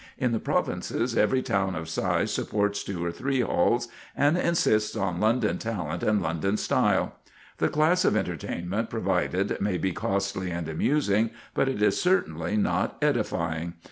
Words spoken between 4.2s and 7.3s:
insists on London talent and London style.